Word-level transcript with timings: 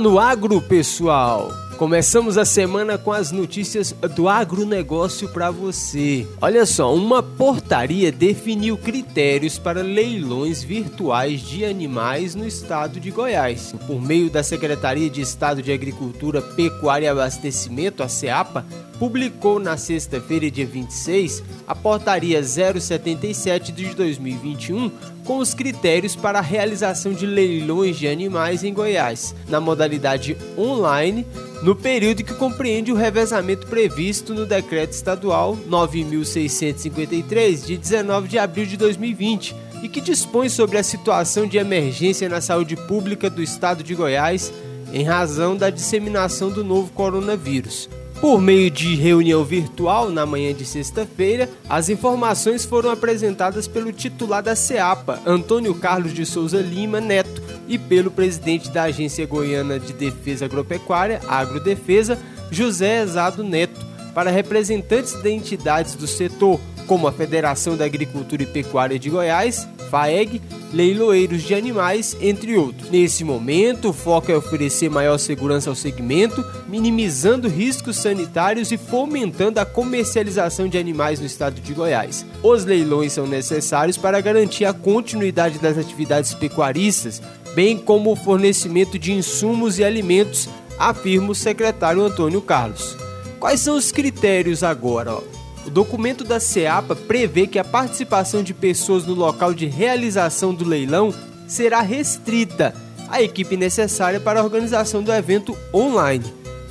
No 0.00 0.18
agro, 0.18 0.60
pessoal. 0.60 1.52
Começamos 1.78 2.36
a 2.36 2.44
semana 2.44 2.98
com 2.98 3.12
as 3.12 3.30
notícias 3.30 3.94
do 4.14 4.28
agronegócio 4.28 5.28
para 5.28 5.50
você. 5.50 6.26
Olha 6.40 6.66
só, 6.66 6.94
uma 6.94 7.22
portaria 7.22 8.10
definiu 8.10 8.76
critérios 8.76 9.56
para 9.58 9.82
leilões 9.82 10.62
virtuais 10.62 11.40
de 11.40 11.64
animais 11.64 12.34
no 12.34 12.46
estado 12.46 12.98
de 12.98 13.10
Goiás. 13.10 13.74
Por 13.86 14.00
meio 14.00 14.30
da 14.30 14.42
Secretaria 14.42 15.08
de 15.08 15.20
Estado 15.20 15.62
de 15.62 15.72
Agricultura, 15.72 16.42
Pecuária 16.42 17.06
e 17.06 17.08
Abastecimento, 17.08 18.02
a 18.02 18.08
SEAPA, 18.08 18.66
publicou 19.04 19.60
na 19.60 19.76
sexta-feira, 19.76 20.50
dia 20.50 20.64
26, 20.64 21.42
a 21.68 21.74
Portaria 21.74 22.42
077 22.42 23.70
de 23.70 23.94
2021 23.94 24.90
com 25.22 25.36
os 25.36 25.52
critérios 25.52 26.16
para 26.16 26.38
a 26.38 26.42
realização 26.42 27.12
de 27.12 27.26
leilões 27.26 27.98
de 27.98 28.08
animais 28.08 28.64
em 28.64 28.72
Goiás, 28.72 29.34
na 29.46 29.60
modalidade 29.60 30.38
online, 30.56 31.26
no 31.62 31.76
período 31.76 32.24
que 32.24 32.32
compreende 32.32 32.92
o 32.92 32.96
revezamento 32.96 33.66
previsto 33.66 34.32
no 34.32 34.46
Decreto 34.46 34.92
Estadual 34.92 35.54
9653 35.66 37.66
de 37.66 37.76
19 37.76 38.26
de 38.26 38.38
abril 38.38 38.64
de 38.64 38.78
2020 38.78 39.54
e 39.82 39.88
que 39.90 40.00
dispõe 40.00 40.48
sobre 40.48 40.78
a 40.78 40.82
situação 40.82 41.46
de 41.46 41.58
emergência 41.58 42.26
na 42.26 42.40
saúde 42.40 42.74
pública 42.74 43.28
do 43.28 43.42
estado 43.42 43.82
de 43.82 43.94
Goiás 43.94 44.50
em 44.94 45.02
razão 45.02 45.54
da 45.54 45.68
disseminação 45.68 46.50
do 46.50 46.64
novo 46.64 46.90
coronavírus. 46.92 47.90
Por 48.24 48.40
meio 48.40 48.70
de 48.70 48.94
reunião 48.94 49.44
virtual 49.44 50.08
na 50.08 50.24
manhã 50.24 50.54
de 50.54 50.64
sexta-feira, 50.64 51.46
as 51.68 51.90
informações 51.90 52.64
foram 52.64 52.88
apresentadas 52.88 53.68
pelo 53.68 53.92
titular 53.92 54.42
da 54.42 54.56
SEAPA, 54.56 55.20
Antônio 55.26 55.74
Carlos 55.74 56.14
de 56.14 56.24
Souza 56.24 56.62
Lima 56.62 57.02
Neto, 57.02 57.42
e 57.68 57.76
pelo 57.76 58.10
presidente 58.10 58.70
da 58.70 58.84
Agência 58.84 59.26
Goiana 59.26 59.78
de 59.78 59.92
Defesa 59.92 60.46
Agropecuária, 60.46 61.20
Agrodefesa, 61.28 62.18
José 62.50 63.02
Exado 63.02 63.44
Neto, 63.44 63.78
para 64.14 64.30
representantes 64.30 65.12
de 65.12 65.30
entidades 65.30 65.94
do 65.94 66.06
setor, 66.06 66.58
como 66.86 67.08
a 67.08 67.12
Federação 67.12 67.76
da 67.76 67.84
Agricultura 67.84 68.42
e 68.42 68.46
Pecuária 68.46 68.98
de 68.98 69.10
Goiás, 69.10 69.66
FAEG, 69.90 70.42
leiloeiros 70.72 71.42
de 71.42 71.54
animais, 71.54 72.16
entre 72.20 72.56
outros. 72.56 72.90
Nesse 72.90 73.22
momento, 73.22 73.90
o 73.90 73.92
foco 73.92 74.32
é 74.32 74.36
oferecer 74.36 74.90
maior 74.90 75.18
segurança 75.18 75.70
ao 75.70 75.76
segmento, 75.76 76.44
minimizando 76.68 77.48
riscos 77.48 77.96
sanitários 77.96 78.72
e 78.72 78.76
fomentando 78.76 79.60
a 79.60 79.64
comercialização 79.64 80.68
de 80.68 80.76
animais 80.76 81.20
no 81.20 81.26
estado 81.26 81.60
de 81.60 81.72
Goiás. 81.72 82.26
Os 82.42 82.64
leilões 82.64 83.12
são 83.12 83.26
necessários 83.26 83.96
para 83.96 84.20
garantir 84.20 84.64
a 84.64 84.72
continuidade 84.72 85.58
das 85.58 85.78
atividades 85.78 86.34
pecuaristas, 86.34 87.22
bem 87.54 87.78
como 87.78 88.10
o 88.10 88.16
fornecimento 88.16 88.98
de 88.98 89.12
insumos 89.12 89.78
e 89.78 89.84
alimentos, 89.84 90.48
afirma 90.76 91.30
o 91.30 91.34
secretário 91.34 92.02
Antônio 92.02 92.40
Carlos. 92.40 92.96
Quais 93.38 93.60
são 93.60 93.76
os 93.76 93.92
critérios 93.92 94.62
agora? 94.62 95.22
O 95.66 95.70
documento 95.70 96.24
da 96.24 96.38
SEAPA 96.38 96.94
prevê 96.94 97.46
que 97.46 97.58
a 97.58 97.64
participação 97.64 98.42
de 98.42 98.52
pessoas 98.52 99.06
no 99.06 99.14
local 99.14 99.54
de 99.54 99.66
realização 99.66 100.54
do 100.54 100.64
leilão 100.64 101.14
será 101.48 101.80
restrita 101.80 102.74
à 103.08 103.22
equipe 103.22 103.56
necessária 103.56 104.20
para 104.20 104.40
a 104.40 104.44
organização 104.44 105.02
do 105.02 105.12
evento 105.12 105.56
online, 105.72 106.24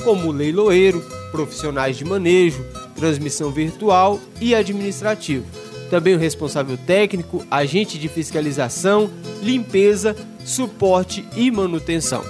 como 0.03 0.31
leiloeiro, 0.31 1.03
profissionais 1.31 1.97
de 1.97 2.05
manejo, 2.05 2.63
transmissão 2.95 3.51
virtual 3.51 4.19
e 4.39 4.53
administrativo. 4.53 5.45
Também 5.89 6.15
o 6.15 6.19
responsável 6.19 6.77
técnico, 6.77 7.45
agente 7.49 7.97
de 7.97 8.07
fiscalização, 8.07 9.09
limpeza, 9.41 10.15
suporte 10.45 11.25
e 11.35 11.49
manutenção 11.49 12.23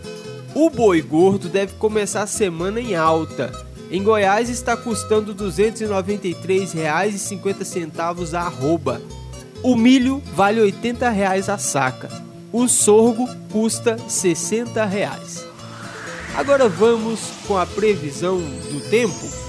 O 0.55 0.69
boi 0.69 1.01
gordo 1.01 1.49
deve 1.49 1.73
começar 1.73 2.21
a 2.23 2.27
semana 2.27 2.79
em 2.79 2.95
alta. 2.95 3.51
Em 3.91 4.01
Goiás 4.03 4.49
está 4.49 4.77
custando 4.77 5.33
R$ 5.33 5.37
293,50 5.37 8.33
a 8.33 8.41
arroba. 8.41 9.01
O 9.61 9.75
milho 9.75 10.23
vale 10.35 10.61
80 10.61 11.09
reais 11.09 11.49
a 11.49 11.57
saca. 11.57 12.09
O 12.51 12.67
sorgo 12.67 13.27
custa 13.51 13.97
60 14.07 14.85
reais. 14.85 15.45
Agora 16.35 16.67
vamos 16.67 17.19
com 17.47 17.57
a 17.57 17.65
previsão 17.65 18.39
do 18.39 18.81
tempo. 18.89 19.42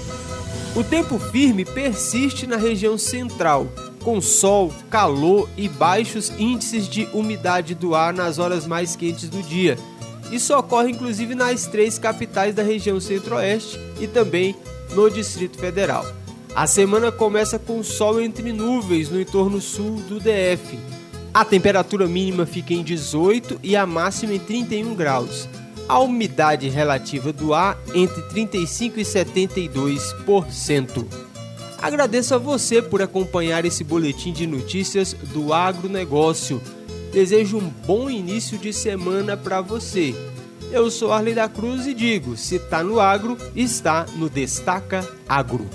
O 0.75 0.83
tempo 0.83 1.17
firme 1.17 1.63
persiste 1.63 2.45
na 2.45 2.57
região 2.57 2.97
central, 2.97 3.65
com 4.03 4.19
sol, 4.19 4.73
calor 4.89 5.49
e 5.55 5.69
baixos 5.69 6.29
índices 6.37 6.89
de 6.89 7.07
umidade 7.13 7.73
do 7.73 7.95
ar 7.95 8.13
nas 8.13 8.39
horas 8.39 8.67
mais 8.67 8.93
quentes 8.93 9.29
do 9.29 9.41
dia. 9.41 9.77
Isso 10.29 10.53
ocorre 10.53 10.91
inclusive 10.91 11.33
nas 11.33 11.65
três 11.65 11.97
capitais 11.97 12.53
da 12.53 12.61
região 12.61 12.99
centro-oeste 12.99 13.79
e 14.01 14.07
também 14.07 14.53
no 14.93 15.09
Distrito 15.09 15.57
Federal. 15.57 16.05
A 16.53 16.67
semana 16.67 17.09
começa 17.09 17.57
com 17.57 17.81
sol 17.81 18.19
entre 18.19 18.51
nuvens 18.51 19.09
no 19.09 19.21
entorno 19.21 19.61
sul 19.61 19.95
do 20.09 20.19
DF. 20.19 20.77
A 21.33 21.45
temperatura 21.45 22.05
mínima 22.05 22.45
fica 22.45 22.73
em 22.73 22.83
18 22.83 23.61
e 23.63 23.77
a 23.77 23.85
máxima 23.85 24.33
em 24.33 24.39
31 24.39 24.93
graus 24.93 25.47
a 25.87 25.99
umidade 25.99 26.67
relativa 26.69 27.31
do 27.31 27.53
ar 27.53 27.77
entre 27.93 28.21
35% 28.23 28.97
e 28.97 29.01
72%. 29.01 31.05
Agradeço 31.81 32.33
a 32.33 32.37
você 32.37 32.81
por 32.81 33.01
acompanhar 33.01 33.65
esse 33.65 33.83
boletim 33.83 34.31
de 34.33 34.47
notícias 34.47 35.13
do 35.13 35.53
agronegócio. 35.53 36.61
Desejo 37.11 37.57
um 37.57 37.69
bom 37.85 38.09
início 38.09 38.57
de 38.57 38.73
semana 38.73 39.37
para 39.37 39.61
você. 39.61 40.15
Eu 40.71 40.89
sou 40.89 41.13
Arley 41.13 41.35
da 41.35 41.47
Cruz 41.47 41.85
e 41.85 41.93
digo: 41.93 42.35
se 42.35 42.59
tá 42.59 42.83
no 42.83 42.99
agro, 42.99 43.37
está 43.55 44.05
no 44.15 44.29
Destaca 44.29 45.07
Agro. 45.27 45.69